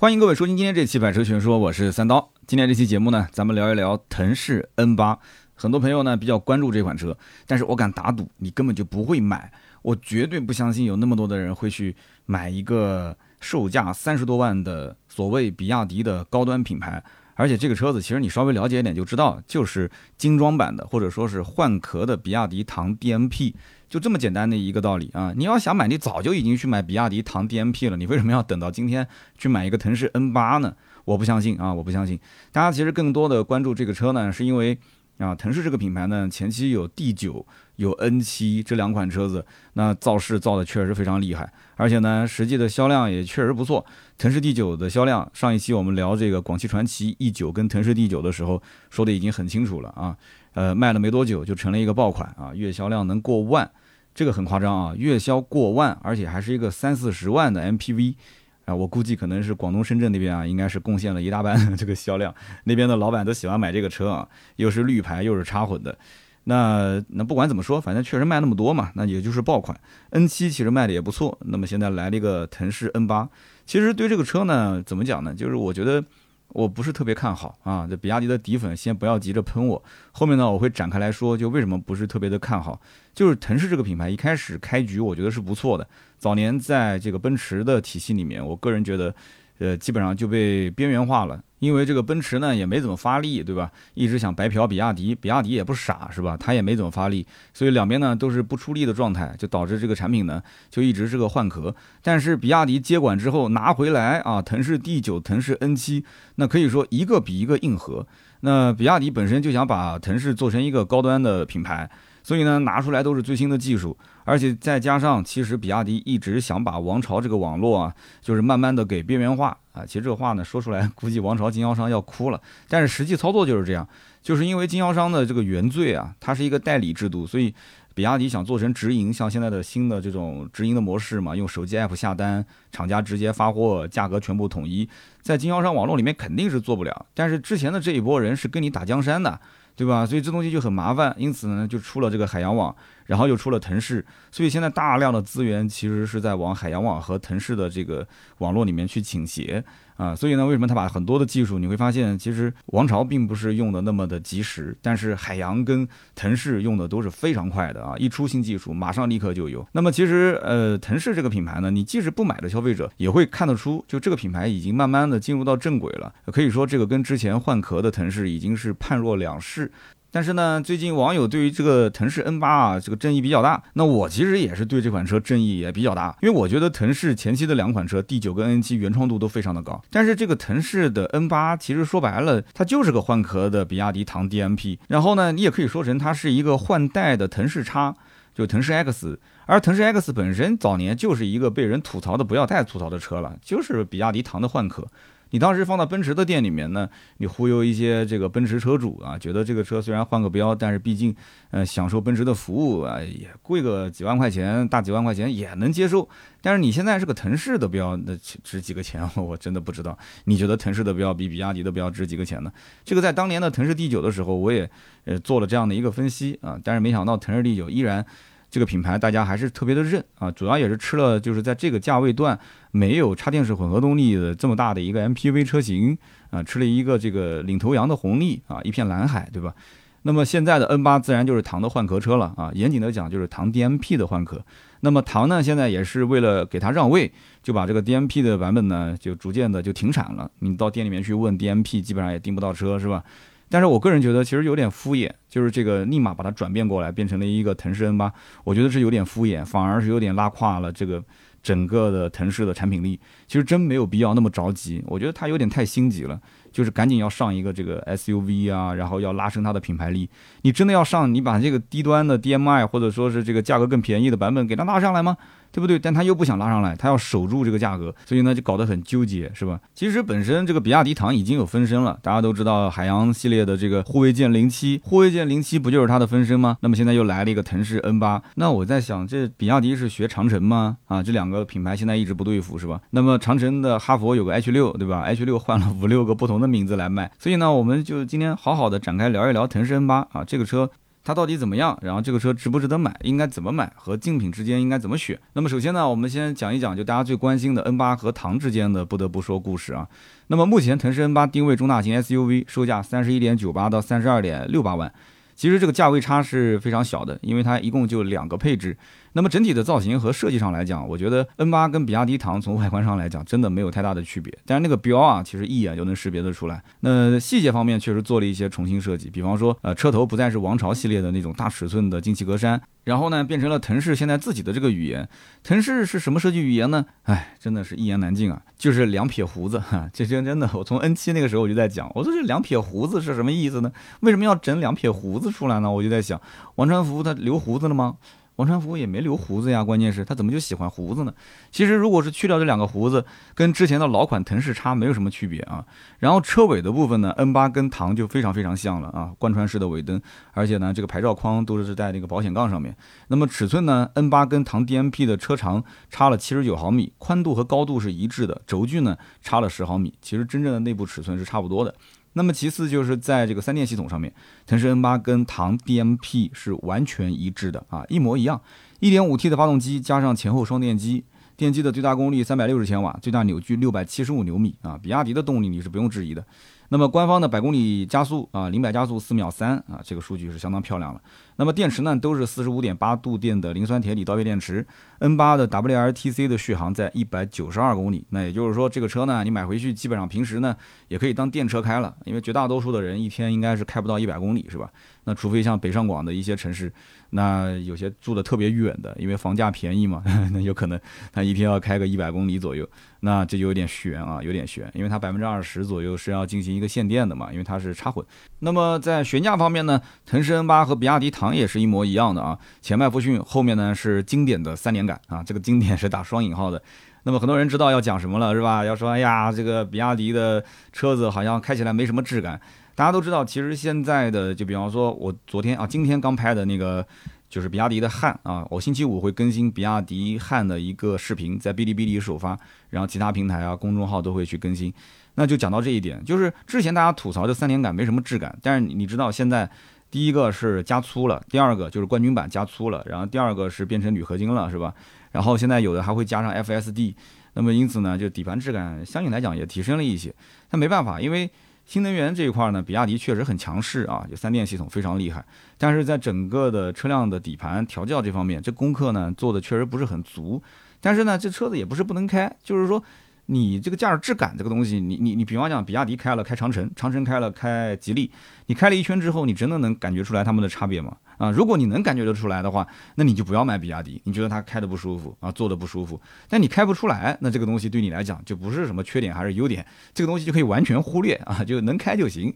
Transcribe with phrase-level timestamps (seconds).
[0.00, 2.32] 欢迎各位收听今天这期《百车全说》，我是三刀。
[2.46, 5.18] 今天这期节目呢，咱们聊一聊腾势 N 八。
[5.54, 7.14] 很多朋友呢比较关注这款车，
[7.46, 9.52] 但是我敢打赌，你根本就不会买。
[9.82, 11.94] 我绝对不相信有那么多的人会去
[12.24, 17.04] 买一个售价三十多万的所谓比亚迪的高端品牌。
[17.34, 23.52] 而且这个车子，其实你稍微了解一点就知道，就是精装版的，或者说是换壳的比亚迪唐 DMP。
[23.90, 25.34] 就这么简单的一个道理啊！
[25.36, 30.76] 你要想买，你早就已经去买比亚迪唐 DMP 了，你为什么要等到今天去买一个腾势 N 八呢？
[31.04, 31.74] 我不相信啊！
[31.74, 32.18] 我不相信。
[32.52, 34.78] 大家其实更多的关注这个车呢，是因为
[35.18, 37.44] 啊，腾势这个品牌呢，前期有 D 九、
[37.76, 43.84] 有 N 七这两款车子，那造势造的确实非常厉害，而且呢，实际的销量也确实不错。
[44.16, 50.16] 腾势 D 九的销量，上一期我们聊这个广汽传祺 E 九跟腾势 D 九的时候，说的已经很清楚了啊。
[50.54, 53.70] 呃，卖了没多久就成了一个爆款啊，月销量能过万。
[54.12, 58.16] 这个很夸张啊，月销过万，而且还是一个三四十万的 MPV，
[58.64, 65.96] 啊，我估计可能是广东深圳那边啊，应该是贡献了一大半 这个销量，那边的老板都喜欢买这个车啊，又是绿牌又是插混的，
[66.44, 69.78] 那那不管怎么说，反正确实卖那么多嘛，那也就是爆款。
[70.10, 73.28] N 七其实卖的也不错，那么现在来了一个腾势 N 八
[73.64, 75.32] 其实对这个车呢，怎么讲呢？
[75.32, 76.04] 就是我觉得。
[76.50, 82.80] 我不是特别看好啊，这比亚迪的底粉先不要急着喷我，后面呢我会展开来说，就为什么不是特别的看好。
[83.14, 89.14] 就是腾势这个品牌一开始开局我觉得是不错的，早年在这个奔驰的体系里面，我个人觉得。
[89.60, 93.70] 呃，基本上就被边缘化了，因为这个奔驰呢也没怎么发力，对吧？
[93.92, 96.34] 一直想白嫖比亚迪，比亚迪也不傻，是吧？
[96.34, 101.74] 他也没怎么发力，所以两边呢都是不出力的状态，就导致这个产品呢就一直是个换壳。
[102.02, 106.04] 但是比亚迪接管之后拿回来啊，腾势 D 九、腾势 N 七，
[106.36, 108.06] 那可以说一个比一个硬核。
[108.40, 111.90] 那比亚迪本身就想把腾势做成一个高端的品牌。
[112.22, 119.84] 所以呢，拿出来都是最新的技术，而且再加上，其实比亚迪一直想把王朝这个网络啊，就是慢慢的给边缘化啊。
[119.84, 122.40] 其实这话呢说出来，估计王朝经销商要哭了。
[122.68, 123.88] 但是实际操作就是这样，
[124.22, 127.54] 就是因为经销商的这个原罪啊，它是一个代理制度，所以
[127.94, 134.88] 比亚迪想做成直营，像现在的新的这种直营的模式嘛，用手机 app 下单，厂家直接发货，价格全部统一，
[135.22, 137.06] 在经销商网络里面肯定是做不了。
[137.14, 139.40] 但是之前的这一波人是跟你打江山的。
[139.76, 140.04] 对吧？
[140.04, 142.74] 所以这东西就很麻烦，因此呢，就出了这个海洋网，
[143.10, 148.06] 然后又出了腾势，所以现在大量的资源其实是在往海洋网和腾势的这个
[148.38, 149.64] 网络里面去倾斜。
[149.96, 159.66] 啊，所以呢，为什么他把很多的技术，你会发现，其实王朝并不是用的那么的及时，但是海洋跟腾势用的都是非常快的啊，一出新技术，马上立刻就有。
[159.72, 169.70] 那么其实，呃，腾势这个品牌呢，你即使不买的消费者也会看得出，就这个品牌已经慢慢的进入到正轨了，可以说这个跟之前换壳的腾势已经是判若两世。
[170.10, 173.62] 但是呢，最近网友对于这个腾势 N 八啊，这个争议比较大。
[173.74, 179.80] 那我其实也是对这款车争议也比较大，因为我觉得腾势前期的两款车 D 九跟 N 七原创度都非常的高。
[179.90, 184.78] 但是这个腾势的 N 八其实说白了，它就是个换壳的比亚迪唐 DMP。
[184.88, 187.94] 然后呢，你也可以说成它是一个换代的腾势叉，
[188.34, 189.20] 就腾势 X。
[189.46, 194.86] 而腾势 X 本身早年就是一个被人吐槽的不要太吐槽的车了，就是比亚迪唐的换壳。
[195.30, 201.14] 你当时放到奔驰的店里面呢，你忽悠一些这个奔驰车主啊，觉得这个车虽然换个标，但是毕竟，
[201.50, 206.08] 呃，享受奔驰的服务啊，也贵个几万块钱，大几万块钱也能接受。
[206.42, 209.08] 但是你现在是个腾势的标，那值几个钱？
[209.16, 209.96] 我真的不知道。
[210.24, 212.52] 你觉得腾势的标比比亚迪的标值几个钱呢？
[212.84, 214.68] 这个在当年的腾势 D 九的时候，我也
[215.04, 218.04] 呃做了这样的一个分析啊，但是没想到腾势 D 九依然。
[218.50, 222.38] 这个品牌大家还是特别的认啊，主要也是吃了就是在这个价位段
[222.72, 225.96] 没有插电式混合动力的这么大的一个 MPV 车型
[226.30, 229.54] 啊，吃了一个这个领头羊的红利啊，一片蓝海，对吧？
[230.02, 234.42] 那么现在的 N 八自然就是唐的换壳车了啊，严谨的讲就是唐 DMP 的换壳。
[234.80, 237.12] 那么唐呢，现在也是为了给它让位，
[237.42, 240.30] 就把这个 DMP 的版本呢就逐渐的就停产了。
[240.38, 243.04] 你到店里面去问 DMP，基本上也订不到车，是吧？
[243.50, 248.12] 但是我个人觉得其实有点敷衍，就是这个立马把它转变过来，变成了一个腾势 N 八，
[248.44, 251.02] 我觉得是有点敷衍，反而是有点拉胯了这个
[251.42, 252.98] 整个的腾势的产品力。
[253.26, 256.20] 其实真没有必要那么着急，我觉得它有点太心急了，
[256.52, 260.08] 就是赶紧要上一个这个 SUV 啊，然后要拉升它的品牌力。
[260.42, 265.16] 你真的要上，你把这个低端的 DMI 或者说是这个价格更便宜的版本给它拉上来吗？
[265.52, 265.78] 对不对？
[265.78, 269.60] 但他又不想拉上来，他要守住这个价格，所以呢就搞得很纠结，是吧？
[269.74, 276.56] 其实本身这个比亚迪唐已经有分身了，大家都知道海洋系列的这个护卫舰零七，护卫舰零七不就是它的分身吗？
[276.60, 280.76] 那么现在又来了一个腾势 N 八，那我在想，这比亚迪是学长城吗？
[280.86, 282.80] 啊，这两个品牌现在一直不对付，是吧？
[282.90, 290.70] 那么长城的哈佛有个 H 六，对吧？H 六换了五六个不同的名字来卖，所以呢，我们就今天好好的展开聊一聊腾势 N 八啊，这个车。
[291.02, 291.78] 它到底怎么样？
[291.82, 292.94] 然后这个车值不值得买？
[293.02, 293.72] 应该怎么买？
[293.74, 295.18] 和竞品之间应该怎么选？
[295.32, 299.88] 那么首先呢，我们先讲一讲就大家最关心的 N 八和唐之间的不得不说故事啊。
[300.26, 304.92] 那么目前腾势 N 八定位中大型 SUV，售价三十一点九八到三十二点六八万。
[305.34, 308.76] 其实这个价位差是非常小的，因为它一共就两个配置。
[309.12, 314.32] 那么整体的造型和设计上来讲，我觉得 N8 跟比亚迪唐从外观上来讲，真的没有太大的区别。
[314.46, 316.62] 但是那个标啊，其实一眼就能识别得出来。
[316.80, 322.60] 那细节方面确实做了一些重新设计，比方说，呃，车头不再是王朝系列的那种大尺寸的进气格栅。
[322.84, 325.06] 然后呢，变成了腾势现在自己的这个语言。
[325.42, 326.86] 腾势是什么设计语言呢？
[327.02, 329.88] 哎，真的是一言难尽啊，就是两撇胡子哈。
[329.92, 333.70] 这真真的，我从 N7 那个时候我就在讲，我说这两撇胡子是什么意思呢？
[334.00, 335.70] 为什么要整两撇胡子出来呢？
[335.70, 336.20] 我就在想，
[336.54, 337.96] 王传福他留胡子了吗？
[338.40, 341.12] 王传福也没留胡子呀，关键是他怎么就喜欢胡子呢？
[341.50, 343.04] 其实如果是去掉这两个胡子，
[343.34, 345.62] 跟之前的老款腾势叉没有什么区别啊。
[345.98, 350.00] 然后车尾的部分呢，N8 跟唐就非常非常像了啊，贯穿式的尾灯，
[350.32, 352.74] 而且呢这个牌照框都是在那个保险杠上面。
[353.08, 361.74] 那么尺寸呢，N8 跟唐 DMP 的车长差了七十九毫米，宽度和高度是一致的，轴距呢差了十毫米，其实真正的内部尺寸是差不多的。
[362.14, 364.12] 那么其次就是在这个三电系统上面，
[364.46, 368.40] 腾势 N 八跟唐 DMP 是完全一致的啊，一模一样。
[368.80, 371.04] 一点五 T 的发动机加上前后双电机，
[371.36, 376.24] 电机的最大功率三百六十千瓦，最大扭矩六百七十五牛米啊，比亚迪的动力你是不用质疑的。
[376.72, 381.00] 那么官方的百公里加速啊，零百加速四秒三啊，这个数据是相当漂亮了。
[381.40, 384.66] 那么电池呢，都是四十五点八度电的磷酸铁锂刀片电池
[384.98, 388.04] ，N8 的 WLTC 的续航在一百九十二公里。
[388.10, 390.54] 那也就是说，这个车呢，你买回去基本上平时呢
[390.88, 394.70] 也可以当电车开了，因为绝大多数的人一天应该是开不到一百公里，是吧？
[395.04, 396.70] 那除非像北上广的一些城市。
[397.12, 400.00] 那有些住的特别远的，因为房价便宜嘛，
[400.32, 400.78] 那有可能
[401.10, 402.68] 他一天要开个一百公里左右，
[403.00, 408.04] 那这就有点悬啊，有点悬，因为它百分之二十左右是要进行一个限电的嘛，因为它是插混。
[408.40, 416.62] 那么在悬架方面呢，腾势 N8 和比亚迪唐也是一模一样的啊，前麦弗逊，后面呢是经典的三连杆啊，这个经典是打双引号的。
[417.04, 418.64] 那么很多人知道要讲什么了是吧？
[418.64, 422.40] 要说哎呀，这个比亚迪的车子好像开起来没什么质感。
[422.74, 426.86] 大家都知道，其实现在的就比方说，我昨天啊，今天刚拍的那个，
[427.28, 432.38] 就是比亚迪的汉啊，我星期五会更新比亚迪汉的一个视频，在哔哩哔哩首发，
[432.70, 434.72] 然后其他平台啊、公众号都会去更新。
[435.16, 439.50] 那就讲到这一点，就是之前大家吐槽这三连杆没什么质感，但是你知道现在
[439.90, 444.72] 第一个是加粗了，第二个就是冠军版加粗了，然后第二个是变成铝合金了，是吧？
[445.10, 446.94] 然后现在有的还会加上 FSD，
[447.34, 450.14] 那么因此呢，就底盘质感相应来讲也提升了一些。
[450.48, 451.28] 但没办法，因为
[451.66, 455.24] 新能源这一块呢，比亚迪确实很强势啊，就三电系统非常厉害。
[455.58, 460.40] 但是在整个的车辆的底盘调教这方面，这功课呢做的确实不是很足。
[460.80, 462.82] 但是呢，这车子也不是不能开，就是说。
[463.30, 468.10] 你这个驾驶质感这个东西，你你你，比方讲，比亚迪开了开长城，长城开了开吉利，
[468.46, 470.96] 你开了一圈之后，你真的能感觉出来它们的差别吗？
[471.16, 472.66] 啊，如果你能感觉得出来的话，
[472.96, 474.00] 那你就不要买比亚迪。
[474.04, 482.34] 你觉得它开的不舒服啊，坐的不舒服，但你开不出来，那这个东西对你来讲就不是什么缺点还是优点，这个东西就可以完全忽略啊，就能开就行。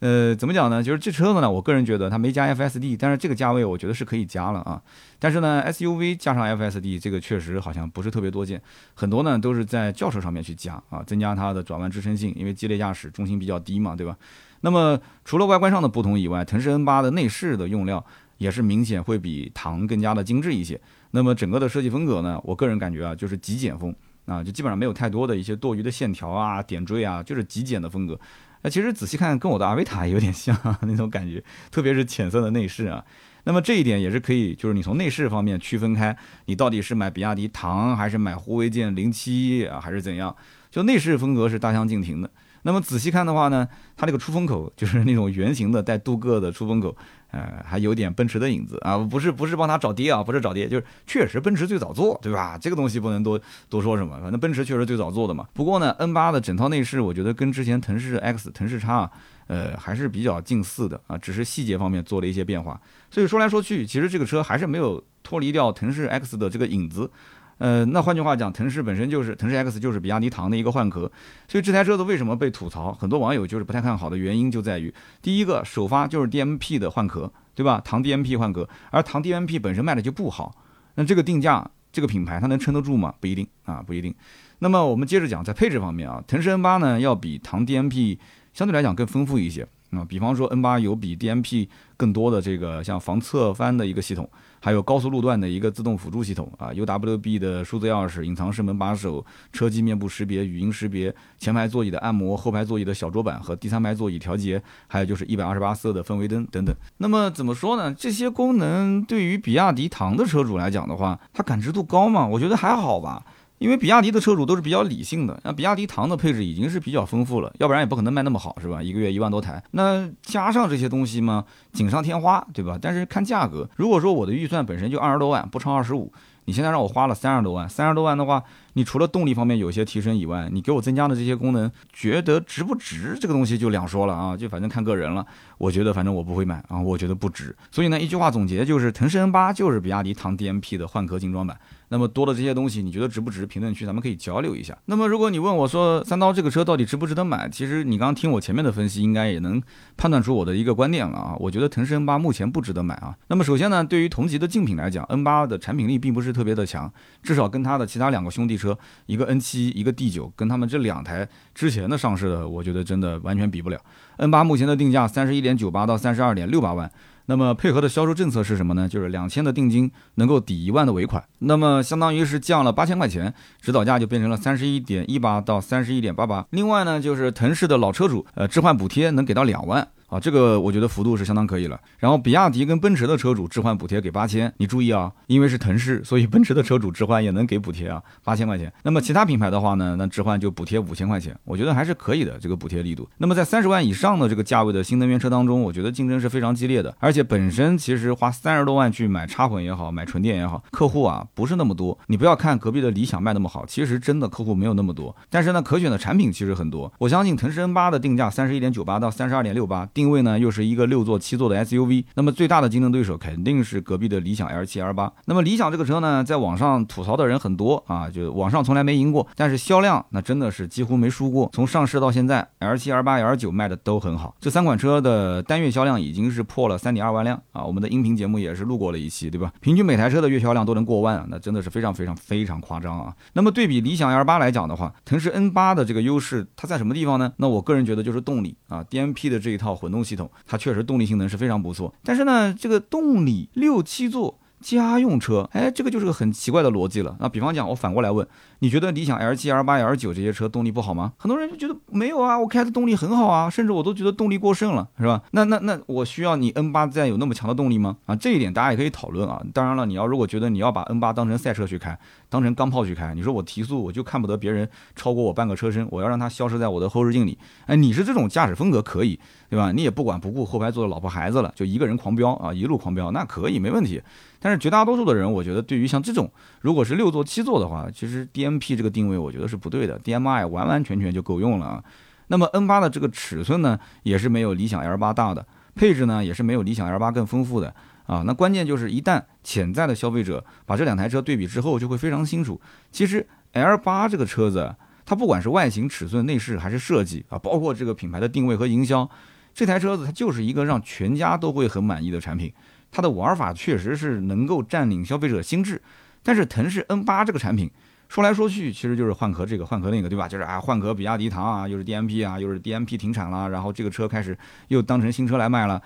[0.00, 0.82] 呃，怎么讲呢？
[0.82, 4.80] 就是这车子呢，我个人觉得它没加 FSD，但是这个价位我觉得是可以加了啊。
[5.18, 8.60] 但是呢，SUV 加上 FSD 这个确实好像不是特别多见，
[8.92, 14.14] 很多呢都是在轿车上面去加啊，增加它的转弯支撑性，因为激烈驾驶重心比较低嘛，对吧？
[14.60, 18.04] 那么除了外观上的不同以外，腾势 N8 的内饰的用料
[18.36, 20.78] 也是明显会比唐更加的精致一些。
[21.12, 23.94] 那么整个的设计风格呢，我个人感觉啊，就是极简风
[24.26, 28.18] 啊，就基本上没有太多的一些多余的线条啊、点缀啊，就是极简的风格。
[28.66, 33.04] 那其实仔细看，跟我的阿维塔有点像那种感觉，特别是浅色的内饰啊。
[33.44, 40.34] 那么这一点也是可以，就是你从内饰方面区分开，你到底是买比亚迪唐还是买护卫舰零七啊，还是怎样？
[40.68, 42.28] 就内饰风格是大相径庭的。
[42.62, 46.96] 那么仔细看的话呢，它这个出风口就是那种圆形的带镀铬的出风口，
[47.30, 52.56] 呃，还有点奔驰的影子啊，不是不是帮他找爹啊，不是找爹，就是确实奔驰最早做，对吧？
[52.56, 55.46] 这个东西不能多多说什么，反正奔驰确实最早做的嘛。
[55.52, 59.10] 不过呢，N 八的整套内饰，我觉得跟之前腾势 X、腾势叉，
[59.48, 62.80] 呃，还是比较近似的啊，只是细节方面做了一些变化。
[63.10, 67.10] 所以说来说去，其实这个车还是没有脱离掉腾势 X 的这个影子。
[67.58, 71.10] 呃，那换句话讲，腾势本身就是腾势 X，就是比亚迪唐的一个换壳，
[71.48, 72.92] 所以这台车子为什么被吐槽？
[72.92, 77.80] 很多网友就是不太看好的原因就在于，第一个首发就是 DMP 的换壳，对吧？
[77.82, 80.54] 唐 DMP 换壳，而唐 DMP 本身卖的就不好，
[80.96, 83.14] 那这个定价，这个品牌它能撑得住吗？
[83.20, 84.14] 不一定啊，不一定。
[84.58, 88.18] 那么我们接着讲，在配置方面啊，腾势 N8 呢要比唐 DMP
[88.52, 94.28] 相对来讲更丰富一些啊，比方说 N8 有比 DMP 更多的这个像防侧翻的一个系统。
[94.66, 106.74] 还有高速路段的一个自动辅助系统啊，UWB 的数字钥匙、隐藏式门把手、车机面部识别、语音识别、前排座椅的按摩、后排座椅的小桌板和第三排座椅调节，还有就是一百二十八色的氛围灯等等。
[106.96, 107.94] 那么怎么说呢？
[107.94, 112.26] 这些功能对于比亚迪唐的车主来讲的话，它感知度高吗？
[112.26, 113.24] 我觉得还好吧。
[113.58, 118.82] 因为比亚迪的车主都是比较理性的，那比亚迪唐的配置已经是比较丰富了，要不然也不可能卖那么好，是吧？
[118.82, 122.78] 一个月一万多台，那加上这些东西嘛，锦上添花，对吧？
[122.80, 126.12] 但是看价格，如果说我的预算本身就二十多万，不超二十五，
[126.44, 128.42] 你现在让我花了三十多万，三十多万的话，
[128.76, 133.16] 你除了动力方面有些提升以外，你给我增加的这些功能，觉得值不值？
[133.18, 135.24] 这个东西就两说了啊，就反正看个人了。
[135.56, 137.56] 我觉得反正我不会买啊，我觉得不值。
[137.70, 141.58] 所以呢，一句话总结就是，腾势 N 八就是比亚迪唐 DMP 的换壳精装版。
[141.88, 143.46] 那么多的这些东西，你觉得值不值？
[143.46, 144.76] 评论区咱们可以交流一下。
[144.86, 149.62] 那么如果你问我说三刀这个车到底值不值得买，其实你刚刚听我前面的分析，应该也能
[149.96, 151.36] 判断出我的一个观点了啊。
[151.38, 153.16] 我觉得腾势 N 八目前不值得买啊。
[153.28, 156.92] 那么首先呢，对于同级的竞品来讲，N 八的产品力并不是特别的强，
[157.22, 158.65] 至少跟它的其他两个兄弟车，
[159.04, 163.78] 一个 N 七，一个 D 九，跟他们这两台之前的上市的，我觉得真的完全比不了。
[164.16, 166.90] N 八目前的定价三十一点九八到三十二点六八万。
[167.28, 168.88] 那么配合的销售政策是什么呢？
[168.88, 176.46] 就是两千的定金能够抵一万的尾款，那么相当于是降了八千块钱，指导价就变成了三十一点一八到三十一点八八。
[176.50, 179.88] 另外呢，就是腾势的老车主，呃，置换补贴能给到两万。
[180.08, 181.80] 啊，这个我觉得幅度是相当可以了。
[181.98, 188.72] 然后比亚迪跟奔驰的车主置换补贴给八千，你注意啊，因为是腾势，所以奔驰的车主置换也能给补贴啊，八千块钱。
[188.82, 193.08] 那么其他品牌的话呢，那置换就补贴五千块钱，我觉得还是可以的这个补贴力度。
[193.18, 201.98] 那么在三十万以上的这个价位的新能源车当中，我觉得竞争是非常激烈的，而且本身其实花三十多万去买插混也好，买纯电也好，客户啊不是那么多。
[202.06, 205.14] 你不要看隔壁的理想卖那么好，其实真的客户没有那么多。
[205.28, 206.92] 但是呢，可选的产品其实很多。
[206.98, 210.76] 我相信腾势 N 八的定价三十一点九八到三十二点六八，定位呢又是一。
[210.76, 215.10] 个六座七座的 SUV，那么最大的竞争对手肯定是隔壁的理想 L7 L8。
[215.24, 221.48] 那么理想这个车呢，在网上吐槽的人很多啊，就网上从来没赢过，但是销量那真的是几乎没输过。
[221.54, 224.36] 从上市到现在，L7、L8、L9 卖的都很好。
[224.38, 227.64] 这三款车的单月销量已经是破了三点二万辆啊！
[227.64, 229.50] 我们的音频节目也是录过了一期，对吧？
[229.62, 233.16] 平均每台车的月销量都能过万，那真的是非常非常非常夸张啊！
[233.32, 237.32] 那么对比理想 L8 来讲的话，腾势 N8 的这个优势它在什么地方呢？
[237.38, 240.58] 那我个人觉得就是动力啊，DMP 的这一套混动系统，它。
[240.66, 247.14] 确实动力性能是非常不错，但是呢，这个动力六七座家用车，哎，这个就是个很奇怪的逻辑了。
[247.20, 248.26] 那比方讲，我反过来问。
[248.60, 251.12] 你觉得理想 L 七、L 八、L 九这些车动力不好吗？
[251.18, 255.22] 很多人就觉得没有啊，我开的动力很好啊，甚至我都觉得动力过剩了，是吧？
[255.32, 257.98] 那那那我需要你 N 八再有那么强的动力吗？
[258.06, 259.42] 啊，这一点大家也可以讨论啊。
[259.52, 261.96] 当然了，你要如果觉得你要把 N 八当成赛车去开，
[262.28, 267.38] 当成钢炮去开，你说我提速我就看不得别人超过我半个车身，我要让它消失在我的后视镜里。
[267.66, 269.18] 哎，你是这种驾驶风格可以，
[269.48, 269.70] 对吧？
[269.72, 274.02] 你也不管不顾后排坐的老婆孩子了，就一个人狂飙啊，一路狂飙，那可以没问题。
[274.40, 276.30] 但是绝大多数的人，我觉得对于像这种，
[276.60, 281.84] 如果是六座七座的话，其实 DMP 这个定位我觉得是不对的，DMI 完完全全就够用了啊。
[282.28, 287.72] 那么 N 八的这个尺寸呢，也是没有理想 L 八大的，配置呢也是没有理想 L 八更丰富的
[288.06, 288.22] 啊。
[288.26, 292.60] 那关键就是一旦潜在的消费者把这两台车对比之后，就会非常清楚，
[292.90, 299.08] 其实 L 八这个车子，它不管是外形、尺寸、内饰还是设计啊，包括这个品牌的定位和营销，
[299.54, 302.52] 这台车子它就是一个让全家都会很满意的产品。
[302.92, 305.82] 它的玩法确实是能够占领消费者心智，
[306.22, 307.70] 但是腾势 N 八这个产品
[308.08, 310.28] 说来说去，其实就是换壳这个换壳那个，对吧？
[310.28, 315.82] 就是啊换壳比亚迪唐啊，又是 DMP 啊，又是 DMP 停产了，然后这个车开始又当成新车来卖了。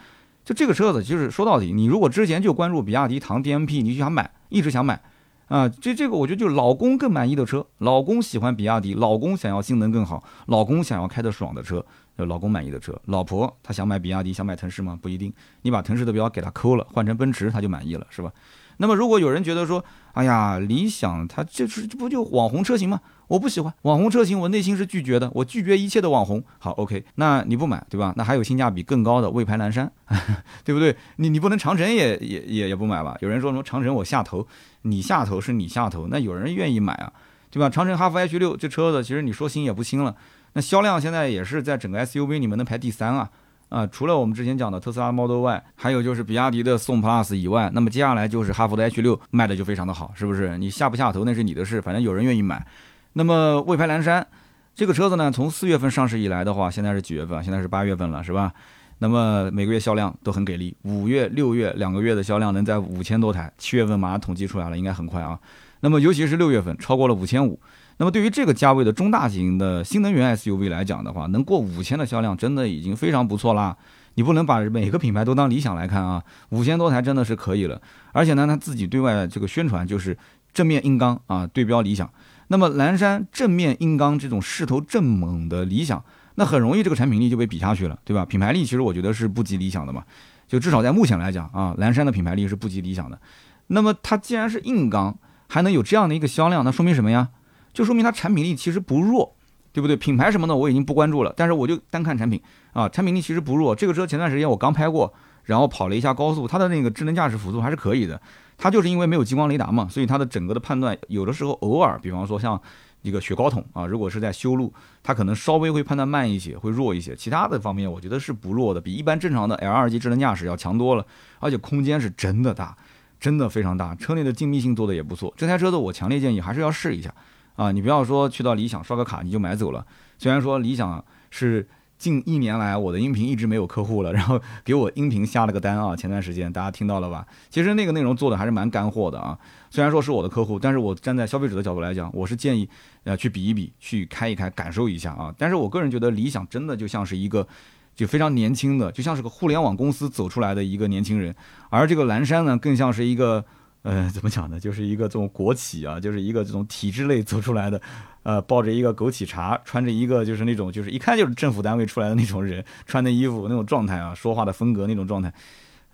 [0.50, 5.00] 就这个车子，就是说到底，你如果之前就关注比亚迪唐 DMP，你就想买，一直想买
[5.46, 11.86] 啊，这这个我觉得就是老公更满意的车，老公喜欢比亚迪，老公想要性能更好，老公想要开的爽的车。
[12.16, 14.98] 老公满意的车，老婆她想买比亚迪，想买腾势吗？
[15.00, 15.32] 不一定。
[15.62, 18.32] 你把腾势的标给她抠了，换成奔驰，她就满意了，是吧？
[18.78, 19.82] 那么如果有人觉得说，
[20.14, 23.00] 哎呀，理想它这是这不就网红车型吗？
[23.30, 26.42] 我不喜欢网红车型，我内心是拒绝的，我拒绝一切的网红。
[26.58, 28.12] 好，OK，那你不买对吧？
[28.16, 29.88] 那还有性价比更高的魏牌蓝山，
[30.64, 30.96] 对不对？
[31.14, 33.16] 你你不能长城也也也也不买吧？
[33.20, 34.44] 有人说什么长城我下头，
[34.82, 37.12] 你下头是你下头，那有人愿意买啊，
[37.52, 37.70] 对吧？
[37.70, 40.16] 长城哈弗 H 六这车子其实你说新也不新了。
[40.54, 43.30] 那销量现在也是在整个 SUV 里面能排第三啊，
[43.68, 50.58] 啊，除了我们之前讲的特斯拉 Model Y，还有就是比亚迪的宋 Plus 以外，那么接下来就是哈弗的 H 六卖的就非常的好，是不是？
[50.58, 52.66] 你下不下头那是你的事，反正有人愿意买。
[53.14, 54.26] 那么魏牌蓝山
[54.74, 57.42] 这个车子呢，从四月份上市以来的话，现在是几月份？
[57.42, 58.52] 现在是八月份了，是吧？
[58.98, 65.38] 那么每个月销量都很给力，五月、六月两个月的销量能在五千多台，七月份马上统计出来了，应该很快啊。
[65.80, 67.58] 那么尤其是六月份超过了五千五。
[67.96, 73.76] 那么对于这个价位的中大型的新能源 SUV 来讲的话，能过五千的销量真的已经非常不错啦。
[74.14, 77.80] 你不能把每个品牌都当理想来看啊，五千多台真的是可以了。
[78.12, 80.16] 而且呢，它自己对外这个宣传就是
[80.52, 82.10] 正面硬刚啊，对标理想。
[82.52, 86.04] 那么蓝山正面硬刚这种势头正猛的理想，
[86.34, 88.26] 那很容易这个产品力就被比下去了，对吧？
[88.26, 90.02] 品牌力其实我觉得是不及理想的嘛，
[90.48, 93.20] 就至少在目前来讲啊，蓝山的品牌力是不及理想的。
[93.68, 95.16] 那么它既然是硬刚，
[95.48, 97.28] 还能有这样的一个销量，那说明什么呀？
[97.72, 99.36] 就说明它产品力其实不弱，
[99.72, 99.96] 对不对？
[99.96, 102.42] 品牌什么的我已经不关注了，但是我就单看产品
[102.72, 103.76] 啊，产品力其实不弱。
[103.76, 105.14] 这个车前段时间我刚拍过，
[105.50, 108.20] 然后跑了一下高速，它的那个智能驾驶辅助还是可以的。
[108.56, 112.60] 它就是因为没有激光雷达嘛，所以它的整个的判断有的时候偶尔，比方说像
[113.02, 117.16] 一个雪糕筒啊，如果是在修路，它可能稍微会判断慢一些，会弱一些。
[117.16, 121.04] 其他的方面我觉得是不弱的，比一般正常的 L 二级智能驾驶要强多了，
[121.40, 122.76] 而且空间是真的大，
[123.18, 125.34] 真的非常大，车内的静谧性做的也不错。
[125.36, 127.12] 这台车子我强烈建议还是要试一下
[127.56, 129.84] 啊，你不要说去到理想刷个卡你就买走了，
[130.16, 131.66] 虽然说理想是。
[132.00, 135.94] 近一年来，我的音频一直没有客户了，然后给我音频下了个单啊。
[136.00, 137.26] 前段时间大家听到了吧？
[137.50, 139.38] 其实那个内容做的还是蛮干货的啊。
[139.68, 142.66] 虽然说是我的客户，但是我站在消费者的角度来讲，我是建议
[143.04, 145.32] 呃去比一比，去开一开，感受一下啊。
[145.36, 147.46] 但是我个人觉得理想真的就像是一个
[147.94, 151.34] 就非常年轻的，就像是个互联网公司走出来的一个年轻人，
[151.68, 153.44] 而这个蓝山呢，更像是一个。
[153.82, 154.60] 呃，怎么讲呢？
[154.60, 157.80] 就是一个这种国企啊，就是一个这种体制内走出来的，
[158.24, 165.32] 呃，抱着一个枸杞茶，穿着一个就是那种就是一看就是政府单位出来的那种人穿的衣服那种状态啊，说话的风格那种状态，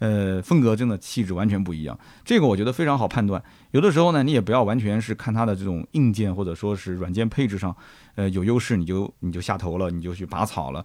[0.01, 1.97] 呃，风格真的气质完全不一样。
[2.25, 3.41] 这个我觉得非常好判断。
[3.71, 7.77] 有的时候呢，你也不要完全是看它的这种硬件或者说是软件配置上，
[8.17, 10.85] 呃，有优势你就你就下头了，你就去拔草了。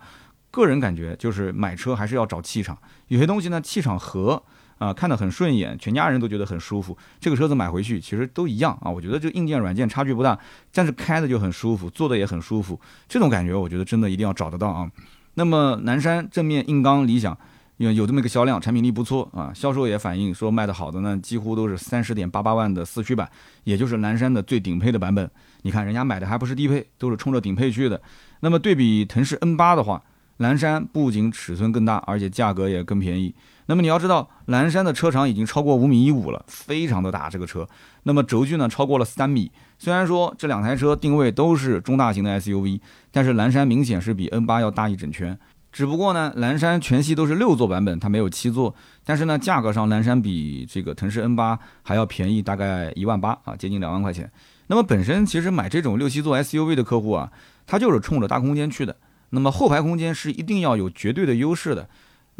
[0.51, 2.77] 个人感觉就是买车还是要找气场，
[3.07, 4.43] 有些东西呢气场和。
[4.81, 6.97] 啊，看得很顺眼，全家人都觉得很舒服。
[7.19, 10.35] 这个车子买回去其实都一样啊，我觉得这硬件软件差距不大，
[10.73, 12.81] 但是开的就很舒服，坐的也很舒服。
[13.07, 14.89] 这种感觉我觉得真的一定要找得到啊。
[15.35, 17.37] 那么南山正面硬刚理想
[17.77, 23.29] 有有这么一个销量，产品力不错啊，销售也反映说卖的好的呢，几乎都是三十点八八万的四驱版，
[23.63, 25.29] 也就是南山的最顶配的版本。
[25.61, 28.01] 你看人家买的还不是低配，都是冲着顶配去的。
[28.39, 30.01] 那么对比腾势 N 八的话，
[30.37, 33.35] 蓝山不仅尺寸更大，而且价格也更便宜。
[33.67, 37.67] 那么你要知道，蓝山的车长已经超过五米一五了，非常的大这个车。
[38.03, 39.51] 那么轴距呢，超过了三米。
[39.77, 42.79] 虽然说这两台车定位都是中大型的 SUV，
[43.11, 45.37] 但是蓝山明显是比 N 八要大一整圈。
[45.71, 48.75] 只不过呢，蓝山全系都是六座版本，它没有七座。
[49.05, 54.29] 但是呢，价格上蓝山比这个腾势 N 八还要便宜大概一万八啊，接近两万块钱。
[54.67, 57.31] 那么本身其实买这种六七座 SUV 的客户啊，
[57.65, 58.97] 他就是冲着大空间去的。
[59.29, 61.87] 那么后排空间是一定要有绝对的优势的。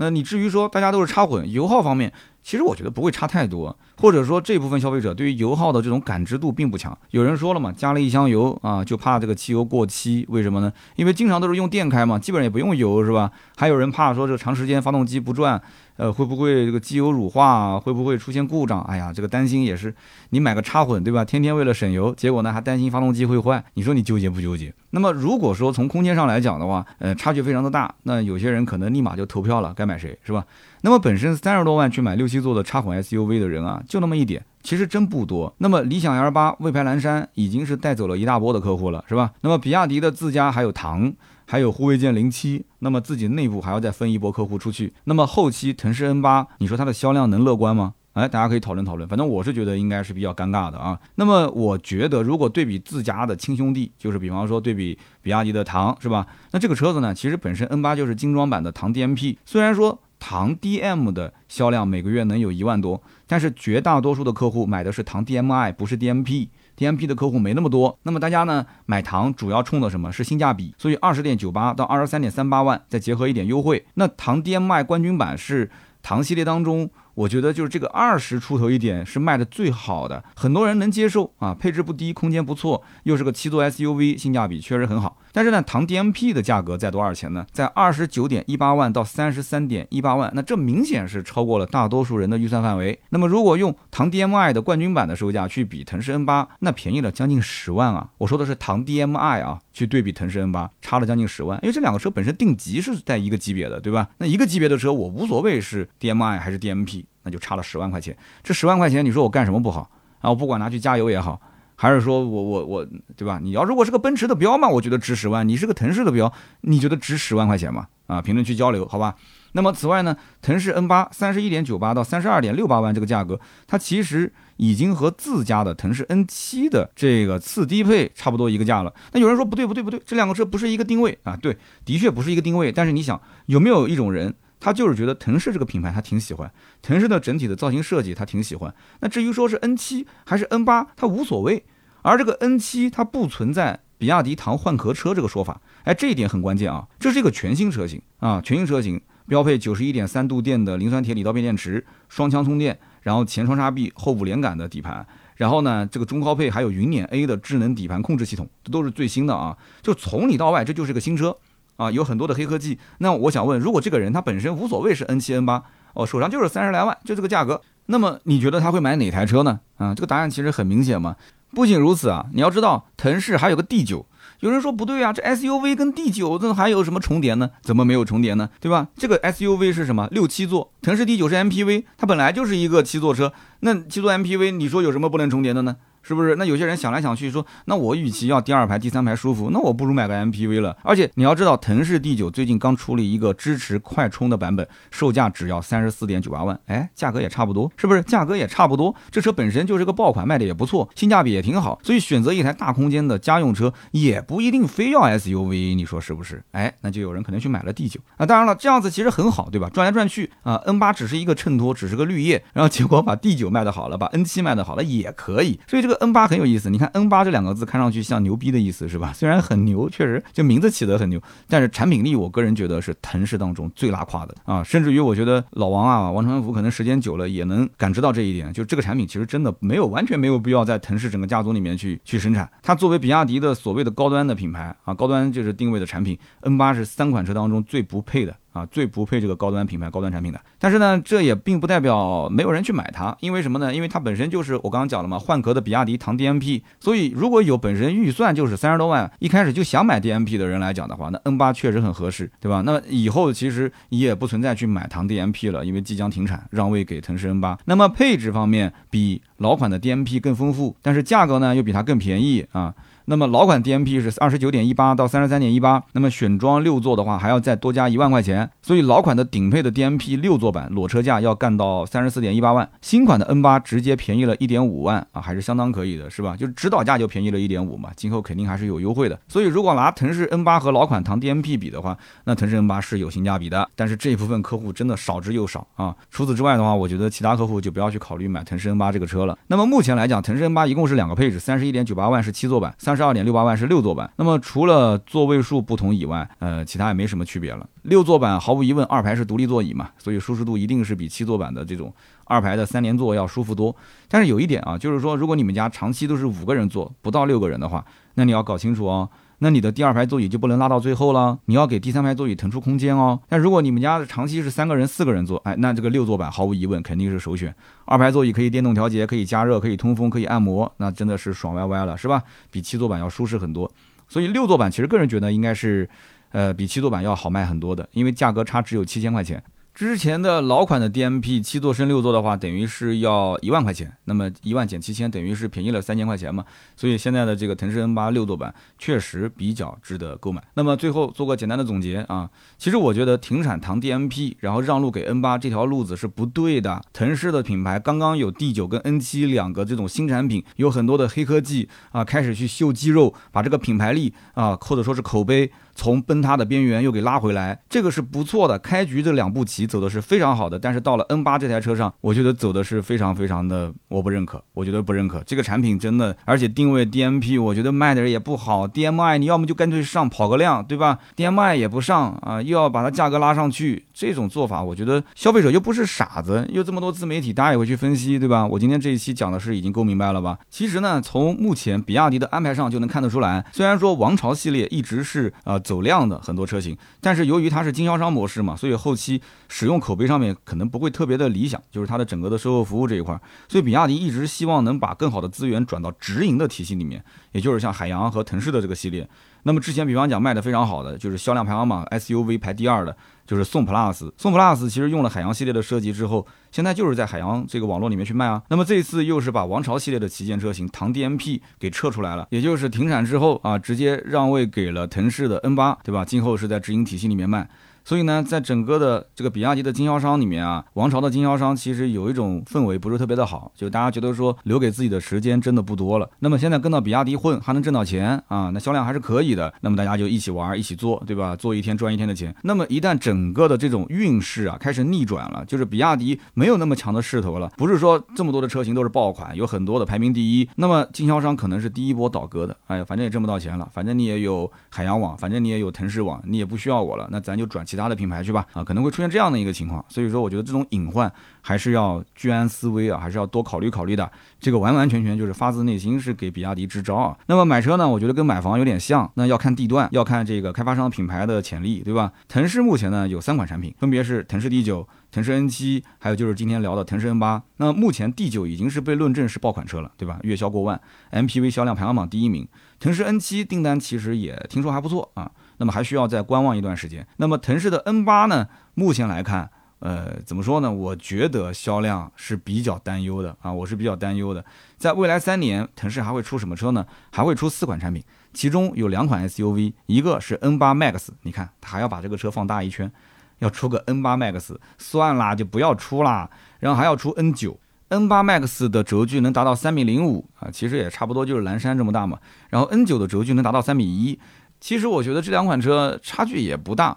[0.02, 2.12] 那你至于说大家都是插混，油耗方面，
[2.42, 6.98] 其实我觉得不会差太多，或者说这部分消费者对于油耗的这种感知度并不强。
[7.12, 10.74] 有人说了嘛，加了一箱油啊，就怕这个汽油过期，为什么呢？
[10.96, 13.32] 因为经常都是用电开嘛，基本上也不用油，是吧？
[13.56, 15.62] 还有人怕说这长时间发动机不转。
[16.02, 17.80] 呃，会不会这个机油乳化？
[17.80, 18.82] 会不会出现故障？
[18.90, 19.94] 哎呀，这个担心也是。
[20.32, 21.24] 你买个插混，对吧？
[21.24, 23.64] 天天为了省油，结果呢还担心发动机会坏。
[23.76, 24.74] 你说你纠结不纠结？
[24.90, 30.44] 那么如果说从空间上来讲的话， 呃，差距非常的大，那有些人可能立马就投票了，该买谁是吧？
[30.82, 35.54] 那么本身三十多万去买六七座的插混 SUV 的人啊，就那么一点，其实真不多。
[35.58, 39.32] 那么理想 L 八、魏牌蓝山已经是带走了一大波的客户了，是吧？
[39.41, 41.13] 那么比亚迪的自家还有唐。
[41.47, 47.95] 还有护卫舰零七，那么自己内部还要再分一波客户出去，那么后期腾势 N 八，你说它的销量能乐观吗？
[48.13, 50.97] 哎，大家可以讨论讨论，反正我是觉得应该是比较尴尬的啊。
[51.15, 56.26] 那么我觉得，如果对比自家的亲兄弟，就是比方说对比比亚迪的唐，是吧？
[56.52, 66.50] 那这个车子呢，其实本身 N 八就是精装版的唐 DMP，虽然说唐 DM 的销量每个月能有一万多，但是绝大多数的客户买的是唐 DMI，不是 DMP。
[66.76, 70.76] D M P 的客户没那么多，那么大家呢买唐主要冲的什么是性价比？
[70.78, 76.89] 所以二十点九八到二十三点三八万，再结合一点优惠，那唐 D M I 冠军版是唐系列当中。
[77.13, 85.17] 我觉得就是这个二十出头一点是卖的最好的，很多人能接受啊，配置不低，空间不错，又是个七座 SUV，性价比确实很好。
[85.32, 87.46] 但是呢，唐 DMP 的价格在多少钱呢？
[87.52, 93.00] 在二十九点一八万到三十三点一八万，那这明显是超过了大多数人的预算范围。
[93.10, 98.10] 那么如果用唐 DMI 的冠军版的售价去比腾势 N 八，那便宜了将近十万啊！
[98.17, 104.10] 我说的是唐 DMI 啊，去对比腾势 N 八，差了将近十万，因为这两个车本身定级是在一个级别的，对吧？
[104.17, 107.06] 那一个级别的车，我无所谓是 DMI 还是 DMP。
[107.24, 109.88] 那就差了十万块钱，这十万块钱你说我干什么不好
[110.22, 110.32] 啊？
[110.32, 111.39] 我不管拿去加油也好，
[111.82, 113.39] 还是说我我我，对吧？
[113.41, 117.88] 你要如果是个奔驰的标嘛，我觉得值十万；你是个腾势的标，你觉得值十万块钱吗？
[118.06, 119.15] 啊，评论区交流好吧。
[119.54, 128.94] 那么此外呢，腾势 N 八三十一点九八到三十二点六八万这个价格，它其实已经和自家的腾势 N 七的这个次低配差不多一个价了。
[129.13, 131.36] 那有人说不对不对不对，这两个车不是一个定位啊？
[131.36, 132.72] 对，的确不是一个定位。
[132.72, 134.36] 但是你想，有没有一种人？
[134.63, 136.52] 他就是觉得腾势这个品牌他挺喜欢，
[136.84, 138.72] 腾势的整体的造型设计他挺喜欢。
[139.00, 141.65] 那至于说是 N 七还是 N 八，他无所谓。
[142.02, 161.38] 而这个 N 七它不存在比亚迪唐换壳车这个说法，哎，这一点很关键啊，这是一个全新车型啊，全新车型标配九十一点三度电的磷酸铁锂刀片电池，双枪充电，然后前双叉臂后五连杆的底盘，然后呢，这个中高配还有云辇 A 的智能底盘控制系统，这都是最新的啊，就从里到外这就是个新车
[161.76, 162.80] 啊，有很多的黑科技。
[162.98, 169.60] 那我想问，如果这个人他本身无所谓是 N 七 N 八，哦，手上就是三十来万，就这个价格，那么你觉得他会买哪台车呢？
[169.78, 171.16] 啊，这个答案其实很明显嘛。
[171.54, 174.06] 不仅如此啊，你要知道，腾势还有个 D 九。
[174.40, 177.52] 有人说不对啊，这 SUV 跟 D 九这还有什么重叠呢？
[177.62, 178.50] 怎么没有重叠呢？
[178.60, 178.88] 对吧？
[178.98, 180.08] 这个 SUV 是什么？
[180.10, 183.32] 六七座，腾势 D 九是 MPV，它本来就是一个七座车。
[183.60, 185.76] 那七座 MPV，你说有什么不能重叠的呢？
[186.02, 186.36] 是不是？
[186.36, 190.76] 那有些人想来想去说，那我与其要第二排、第三排舒服，那我不如买个 MPV 了。
[190.84, 198.02] 而且你要知道，腾势 D 九最近刚出了一个支持快充的版本，售价只要三十四点九八万，哎，价格也差不多，是不是？
[198.04, 201.80] 价格也差不多，这车本身就是个爆款，卖的也不错，性价比也挺好。
[201.84, 206.44] 所以选择一台大空间的家用车，也不一定非要 SUV，你说是不是？
[206.52, 208.26] 哎，那就有人可能去买了 D 九啊。
[208.26, 209.70] 当然了，这样子其实很好，对吧？
[209.70, 215.60] 转来转去啊，N 八只是一个衬托，只是个绿叶，然后结果把 D 九卖的好了，把 N 七卖的好了也可以。
[215.68, 216.70] 所以这个 N 八很有意思。
[216.70, 219.12] 你看 N 八这两个字看上去像牛逼的意思是吧？
[219.14, 224.64] 虽然很牛，确实就名字起得很牛，但是产品力我个人觉得是腾势当中最拉胯的啊！
[224.64, 232.50] 甚至于我觉得老王啊，王传福可能时间久了也能感知到这一点，就这个产品其实真的没有完全没有必要在腾势整个家族里面去去生产。
[232.62, 238.36] 它作为比亚迪的所谓的高端的品牌啊，高端就是定位的产品，N 八是三款车当中最不配的。
[238.52, 240.40] 啊，最不配这个高端品牌、高端产品的。
[240.60, 243.74] 但是呢，这也并不代表没有人去买它，因为什么呢？
[243.74, 246.62] 因为它本身就是我刚刚讲了嘛，换壳的比亚迪唐 DMP。
[246.80, 252.62] 所以如果有本身预算就是三十多万，一开始就想买 DMP 的人来讲的话，那 N 八确实很合适，对吧？
[252.66, 257.58] 那么以后其实也不存在去买唐 DMP 了，因为即将停产，让位给腾势 N 八。
[257.66, 262.74] 那么配置方面比老款的 DMP 更丰富，但是价格呢又比它更便宜啊。
[263.12, 276.38] 那么老款 DMP 是二十九点一八到三十三点一八，那么选装六座的话还要再多加一万块钱，所以老款的顶配的 DMP 六座版裸车价要干到三十四点一八万，新款的 N 八直接便宜了一点五万啊，还是相当可以的，是吧？
[276.38, 279.19] 就是指导价就便宜了一点五嘛，今后肯定还是有优惠的。
[279.28, 285.93] 所以如果拿腾势 N 八和老款唐 DMP 比的话，那腾势 N 八是有性价比的，但是这一部分客户真的少之又少啊。
[286.10, 289.38] 除此之外的话，我觉得其他客户就不要去考虑买腾势 N 八这个车了。
[289.47, 293.72] 那么目前来讲，腾势 N 八一共是两个配置，三十一点九八万是七座版，三十十二点六八万是。
[293.72, 297.66] 六座版，那么除了座位数不同以外，呃，其他也没什么区别了。
[297.84, 301.94] 六座版毫无疑问，二排是独立座椅嘛，所以舒适度一定是比七座版的这种
[302.26, 303.74] 二排的三连座要舒服多。
[304.10, 307.86] 但是有一点啊，就是说，如果你们家长期都是五个人坐，不到六个人的话，
[308.16, 309.10] 那你要搞清楚哦。
[309.44, 313.20] 那你的第二排座椅就不能拉到最后了，你要给第三排座椅腾出空间哦。
[313.28, 317.54] 但如果你们家的长期是三个人、四个人坐，哎，那这个六座版毫无疑问肯定是首选。
[317.86, 322.22] 二排座椅可以电动调节，可以加热，可以通风，可以按摩，那真的是爽歪歪了，是吧？
[322.52, 323.70] 比七座版要舒适很多。
[324.08, 325.90] 所以六座版其实个人觉得应该是，
[326.34, 329.44] 呃，比七座版要好卖很多的，因为价格差只有七千块钱。
[329.74, 336.46] 之前的老款的 DMP 七座升六座的话，等于是要一万块钱，那么一万减七千，等于是便宜了三千块钱嘛。
[336.76, 340.44] 所以现在的这个腾势 N 八六座版确实比较值得购买。
[340.56, 346.82] 那么最后做个简单的总结啊，其实我觉得停产唐 DMP，然后让路给 N 八这条路子是不对的。
[346.92, 355.50] 腾势的品牌刚刚有 D 九跟 N 七两个这种新产品，有很多的黑科技啊，开始去秀肌肉，把这个品牌力啊，或者说是口碑。
[355.74, 358.58] 从崩塌的边缘又给拉回来，这个是不错的。
[358.60, 365.24] 开局这两步棋走的是非常好的，但是到了 N 八这台车上，我觉得走的是非常非常的，我不认可，我觉得不认可。
[365.26, 368.68] 这个产品真的，而且定位 DMP，我觉得卖的也不好。
[368.68, 378.46] DMI 你要么就干脆上跑个量，对吧？DMI 也不上啊，又要把它价格拉上去，这种做法，我觉得消费者又不是傻子，又这么多自媒体，大家也会去分析，对吧？
[378.46, 380.38] 我今天这一期讲的是已经够明白了吧？
[380.50, 385.58] 其实呢，从目前比亚迪的安排上就能看得出来，虽然说王朝系列一直是啊。
[385.62, 393.19] 走量的很多车型，但是由于它是经销商模式嘛，所以后期使用口碑上面可能不会特别的理想，就是它的整个的售后服务这一块。
[393.47, 399.08] 所以比亚迪一直希望能把更好的资源转到直营的体系里面，也就是像海洋和腾势的这个系列。
[399.44, 404.12] 那么之前比方讲卖的非常好的，就是销量排行榜 SUV 排第二的，就是宋 Plus。
[404.18, 408.42] 宋 Plus 其实用了海洋系列的设计之后，现在就是在海洋这个网络里面去卖啊。
[408.50, 416.06] 那么这次又是把王朝系列的旗舰车型唐 DMP 给撤出来了，也就是停产之后啊，直接让位给了腾势的 N 八，对吧？
[416.06, 417.50] 今后是在直营体系里面卖。
[417.84, 426.10] 所以呢，在整个的这个比亚迪的经销商里面啊，王朝的经销商其实有一种氛围不是特别的好，就大家觉得说留给自己的时间真的不多了。
[426.20, 429.54] 那么现在跟到比亚迪混还能挣到钱啊，那销量还是可以的。
[429.62, 431.36] 那么大家就一起玩，一起做，对吧？
[431.36, 432.34] 做一天赚一天的钱。
[432.44, 442.56] 那么一旦整个的这种运势啊开始逆转了，就是比亚迪没有那么强的势头了，不是说这么多的车型都是爆款，有很多的排名第一，那么经销商可能是第一波倒戈的。
[442.67, 448.46] 哎呀，反正也挣不到钱了，反正你也有海洋网，反正你也有腾势网，你也不需要我了，那咱就转其他的品牌去吧。
[448.52, 454.12] 啊，可能会出现这样的一个情况，所以说我觉得这种隐患还是要居安思危啊，还是要多考虑考虑的。
[454.42, 457.18] 这个完完全全就是发自内心是给比亚迪支招啊。
[457.28, 462.12] 那么买车呢，我觉得跟买房有点像，那要看地段，要看这个开发商品牌的潜力，对吧？
[462.28, 467.42] 腾势目前呢有三款产品，分别是腾势 D9、腾势 N7，还有就是今天聊的腾势 N8。
[467.58, 470.20] 那目前 D9 已经是被论证是爆款车了，对吧？
[470.24, 470.82] 月销过万
[471.12, 472.48] ，MPV 销量排行榜第一名。
[472.80, 475.32] 腾势 N7 订单其实也听说还不错啊。
[475.62, 477.06] 那么还需要再观望一段时间。
[477.17, 478.47] 那么腾势的 N8 呢？
[478.74, 479.47] 目前来看，
[479.78, 480.71] 呃，怎么说呢？
[480.71, 484.43] 我觉得销量是比较担忧的啊，我是比较担忧的。
[484.76, 486.84] 在未来三年，腾势还会出什么车呢？
[487.12, 491.10] 还会出四款产品，其中有两款 SUV，一个是 N8 Max。
[491.21, 492.91] 你看，他还要把这个车放大一圈，
[493.38, 496.28] 要出个 N8 Max，算啦，就不要出啦。
[496.60, 502.17] 然后还要出 N9，N8 Max 的轴距能达到三米零五啊，其实也差不多就是蓝山这么大嘛。
[502.50, 504.17] 然后 N9 的轴距能达到三米一。
[504.62, 506.95] 其实我觉得这两款车差距也不大，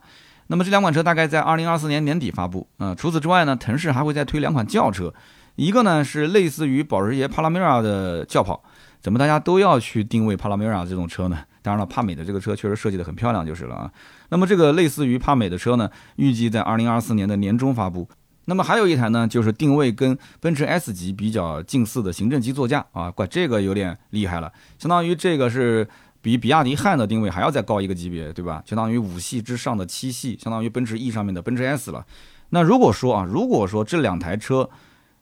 [0.48, 2.68] 那么这两款车大概在二零二四年年底发布。
[2.76, 5.12] 啊，除此之外呢，腾势还会再推两款轿车，
[5.56, 8.62] 一个呢是类似于保时捷帕拉梅拉的轿跑，
[9.00, 11.38] 怎么大家都要去定位帕拉梅拉这种车呢？
[11.62, 13.90] 当然了，帕美的这个车确实设计的很漂亮就是了啊。
[14.28, 18.06] 那么这个类似于帕美的车呢，预计在二零二四年的年中发布。
[18.44, 25.88] 那么还有一台呢，就是定位跟奔驰 S 级比较近似的行政级座驾啊，怪这个有点厉害了，相当于这个是。
[26.24, 28.62] 比比亚迪汉的定位还要再高一个级别，对吧？
[28.64, 32.06] 相当于五系之上的七系，相当于奔驰 E 上面的奔驰 S 了。
[32.48, 34.70] 那如果说啊，如果说这两台车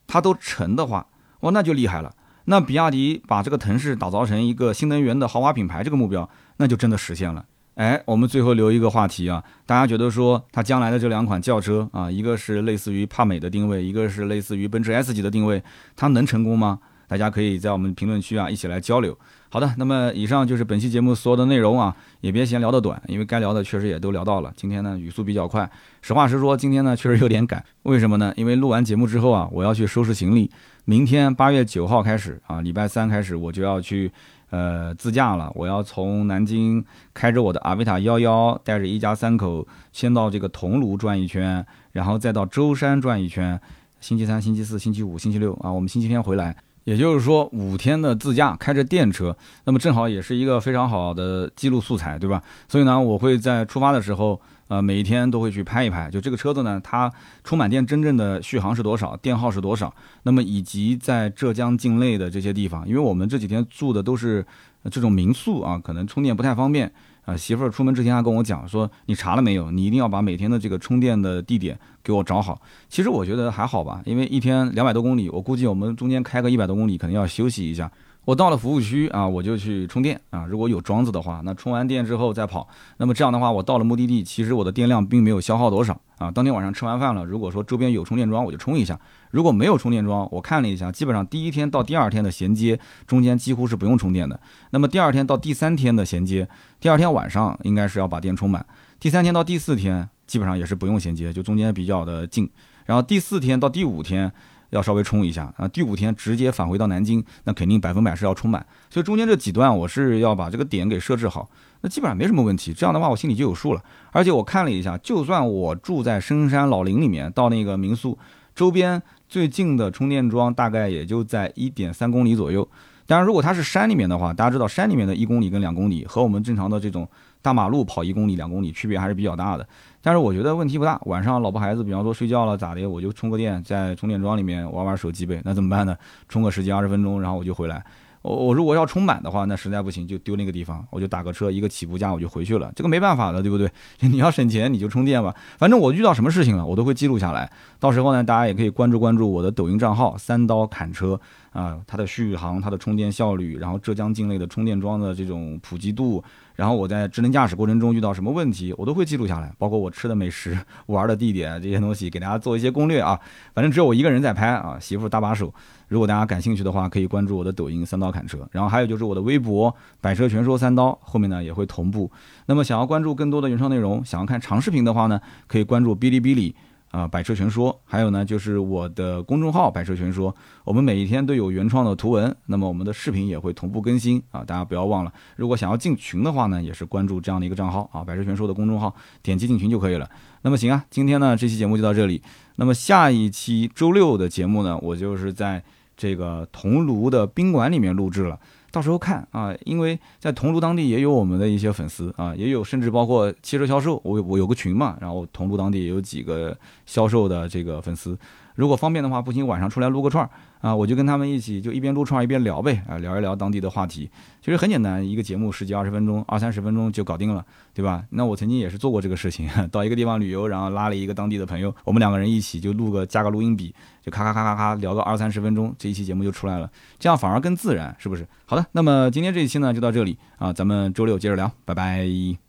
[0.07, 1.09] 它都成的话，
[1.41, 2.15] 哇，那就厉害了。
[2.45, 7.45] 那比亚迪把这个腾势打造成一个新能源的豪华品牌，这个目标那就真的实现了。
[7.75, 15.65] 哎，我们最后留一个话题啊，大家觉得说它将来的这两款轿车啊，一个是类似于帕美的定位，一个是类似于奔驰 S 级的定位，
[15.97, 16.79] 它能成功吗？
[17.13, 19.15] 大家可以在我们评论区啊一起来交流。
[19.51, 24.51] 好的，那么以上就是本期节目所有的内容啊，也别嫌聊得短，因为该聊的确实也都聊到了。
[24.57, 25.71] 今天呢语速比较快，
[26.01, 27.63] 实话实说，今天呢确实有点赶。
[27.83, 28.33] 为什么呢？
[28.35, 30.51] 因为录完节目之后啊，我要去收拾行李，
[30.87, 34.11] 明天八月九号开始啊，礼拜三开始我就要去
[34.49, 35.53] 呃自驾了。
[35.55, 43.61] 我要从南京开着我的阿维塔幺幺，带着一家三口先到这个桐庐转一圈，然后再到舟山转一圈。
[44.01, 46.57] 星期三、星期四、星期五、星期六啊，我们星期天回来。
[46.85, 52.43] 也就是说，五天的自驾开着电车，那么正好也是一个非常好的记录素材，对吧？
[52.69, 57.13] 所以呢，我会在出发的时候，呃，每一天都会去拍一拍，就这个车子呢，它
[57.45, 64.45] 充满电真正的续航是多少，电耗是多少，那么以及在浙江境内的这些地方，因为我们这几天住的都是
[64.91, 66.93] 这种民宿啊，可能充电不太方便。
[67.25, 69.71] 啊，媳妇儿出门之前还跟我讲说，你查了没有？
[69.71, 72.61] 你一定要把每天的这个充电的地点给我找好。
[72.89, 77.91] 其实我觉得还好吧，因为一天两百多公里，我估计我们中间开个一百多公里，肯定要休息一下。
[78.25, 80.47] 我到了服务区啊，我就去充电啊。
[80.47, 82.69] 如果有桩子的话，那充完电之后再跑。
[82.99, 86.31] 那么这样的话，我到了目的地，其实我的电量并没有消耗多少啊。
[86.31, 88.95] 当天晚上吃完饭了，如果说周边有充电桩，我就充一下；
[89.33, 94.39] 如果没有充电桩，我看了一下，基本上第一天到第二天的衔接中间几乎是不用充电的。
[94.71, 98.65] 那么第二天到第三天的衔接，第二天晚上应该是要把电充满。
[99.01, 102.49] 第三天到第四天基本上也是不用衔接，就中间比较的近。
[102.87, 104.33] 然后第四天到第五天。
[104.73, 108.67] 要稍微充一下啊，第五天直接返回到南京，那肯定百分百是要充满。
[108.91, 111.49] 所以中间这几段我是要把这个点给设置好，
[111.83, 112.73] 那基本上没什么问题。
[112.73, 113.83] 这样的话我心里就有数了。
[114.11, 118.19] 而且我看了一下，就算我住在深山老林里面，到那个民宿
[118.55, 122.67] 周边最近的充电桩大概也就在一点三公里左右。
[123.05, 127.07] 当然，如果它是山里面的话，大家知道山里面的一公里跟两公里和我们正常的这种
[127.43, 129.69] 大马路跑一公里、两公里区别还是比较大的。
[130.03, 131.01] 但是我觉得问题不大。
[131.07, 135.41] 晚上老婆孩子，比方说睡觉了咋的，我就充个电，在充电桩里面玩玩手机呗。
[135.45, 135.97] 那怎么办呢？
[136.29, 137.83] 充个十几二十分钟，然后我就回来。
[138.23, 142.71] 我我如果要充满的话，那实在不行就丢那个地方，我就打个车，一个起步价我就回去了。
[142.77, 143.69] 这个没办法的，对不对？
[144.01, 145.35] 你要省钱你就充电吧。
[145.59, 147.51] 反正我遇到什么事情了，我都会记录下来。
[147.81, 151.21] 到时候呢，大家也可以关注关注我的抖音账号“三刀砍车”。
[151.53, 156.23] 啊，它的续航、它的充电效率，然后浙江境内的充电桩的这种普及度，
[156.55, 163.19] 然后我在智能驾驶过程中遇到什么问题，我都会记录下来，包括我吃的美食、玩的地点这些东西，给大家做一些攻略啊。
[163.55, 165.53] 反正只有我一个人在拍啊，媳妇搭把手。
[165.89, 172.11] 如果大家感兴趣的话，可以关注我的抖音“三刀砍车”，然后还有就是我的微博“百车全说三刀”，后面呢也会同步。
[172.47, 176.55] 那么想要关注更多的原创内容，想要看长视频的话呢，可以关注哔哩哔哩。
[176.93, 185.11] 啊，百车全说，还有呢，就是我的公众号“百车全说”，我们每一天都有原创的图文，那么我们的视频也会同步更新啊，大家不要忘了。
[185.37, 190.07] 如果想要进群的话呢，也是关注这样的一个账号啊，“百车全说”的公众号，点击进群就可以了。
[190.43, 192.23] 那么行啊，今天呢这期节目就到这里。
[192.57, 195.65] 那么下一期周六的节目呢，我就是在
[195.97, 198.39] 这个桐庐的宾馆里面录制了。
[198.73, 206.57] 到时候看啊，因为在桐庐当地也有我们的一些粉丝啊，也有甚至包括汽车销售，我我有个群嘛，然后桐庐当地也有几个
[206.87, 208.19] 销售的这个粉丝。
[208.55, 210.29] 如果方便的话，不行晚上出来撸个串儿
[210.61, 214.11] 啊，我就跟他们一起就一边撸串儿一边聊呗啊，聊一聊当地的话题。
[214.43, 218.05] 其实很简单，一个节目十几二十分钟，二三十分钟就搞定了，对吧？
[218.11, 228.27] 那我曾经也是做过这个事情， 到一个地方旅游，然后拉了一个当地的朋友，我们两个人一起就录个加个录音笔，就咔咔咔咔咔聊个二三十分钟，这一期节目就出来了，这样反而更自然，是不是？
[228.45, 232.43] 好的，那么今天这一期呢就到这里啊，咱们周六接着聊，拜拜。